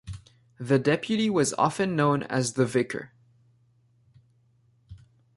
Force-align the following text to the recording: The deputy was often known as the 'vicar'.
The 0.59 0.79
deputy 0.79 1.29
was 1.29 1.53
often 1.59 1.95
known 1.95 2.23
as 2.23 2.53
the 2.53 2.65
'vicar'. 2.65 3.11